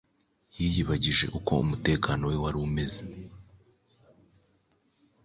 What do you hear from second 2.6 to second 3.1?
umeze,